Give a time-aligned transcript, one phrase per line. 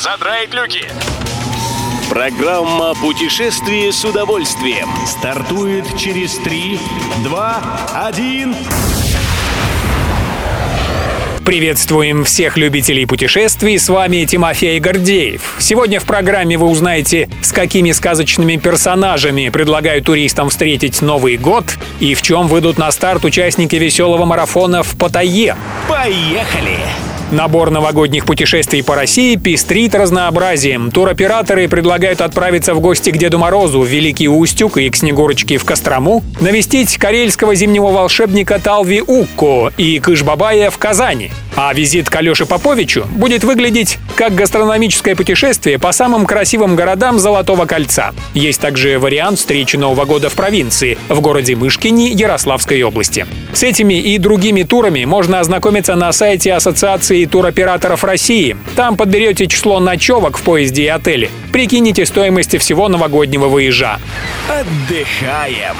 [0.00, 0.88] задраить люки.
[2.08, 6.78] Программа «Путешествие с удовольствием» стартует через 3,
[7.24, 7.62] 2,
[8.06, 8.56] 1...
[11.44, 15.56] Приветствуем всех любителей путешествий, с вами Тимофей Гордеев.
[15.58, 21.64] Сегодня в программе вы узнаете, с какими сказочными персонажами предлагают туристам встретить Новый год
[21.98, 25.56] и в чем выйдут на старт участники веселого марафона в Паттайе.
[25.88, 26.78] Поехали!
[27.32, 30.90] Набор новогодних путешествий по России пестрит разнообразием.
[30.90, 35.64] Туроператоры предлагают отправиться в гости к Деду Морозу в Великий Устюг и к Снегурочке в
[35.64, 41.30] Кострому, навестить карельского зимнего волшебника Талви Укко и Кышбабая в Казани.
[41.56, 47.66] А визит к Алёше Поповичу будет выглядеть как гастрономическое путешествие по самым красивым городам Золотого
[47.66, 48.12] кольца.
[48.34, 53.26] Есть также вариант встречи Нового года в провинции, в городе Мышкини Ярославской области.
[53.52, 58.56] С этими и другими турами можно ознакомиться на сайте Ассоциации туроператоров России.
[58.76, 61.30] Там подберете число ночевок в поезде и отеле.
[61.52, 63.98] Прикинете стоимости всего новогоднего выезжа.
[64.48, 65.76] Отдыхаем!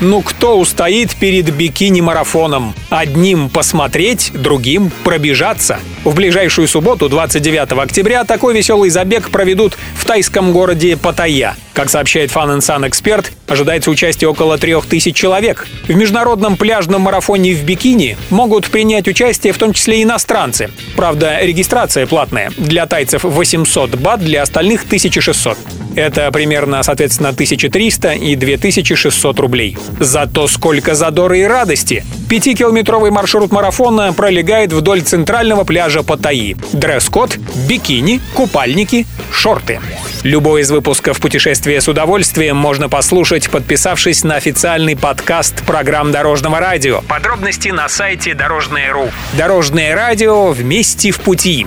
[0.00, 2.72] Ну кто устоит перед бикини-марафоном?
[2.88, 5.80] Одним посмотреть, другим пробежаться.
[6.04, 11.56] В ближайшую субботу, 29 октября, такой веселый забег проведут в тайском городе Паттайя.
[11.72, 15.66] Как сообщает Fun Sun Эксперт, ожидается участие около 3000 человек.
[15.88, 20.70] В международном пляжном марафоне в бикини могут принять участие в том числе иностранцы.
[20.94, 22.52] Правда, регистрация платная.
[22.56, 25.58] Для тайцев 800 бат, для остальных 1600.
[25.98, 29.76] Это примерно, соответственно, 1300 и 2600 рублей.
[29.98, 32.04] Зато сколько задора и радости!
[32.30, 36.56] Пятикилометровый маршрут марафона пролегает вдоль центрального пляжа Паттайи.
[36.72, 37.38] Дресс-код,
[37.68, 39.80] бикини, купальники, шорты.
[40.22, 47.02] Любой из выпусков «Путешествие с удовольствием» можно послушать, подписавшись на официальный подкаст программ Дорожного радио.
[47.08, 49.10] Подробности на сайте Дорожное.ру.
[49.36, 51.66] Дорожное радио вместе в пути.